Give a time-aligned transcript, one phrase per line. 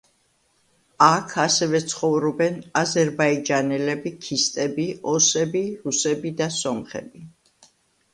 [1.07, 7.23] აქ ასევე ცხოვრობენ აზერბაიჯანელები, ქისტები, ოსები, რუსები და სომხები.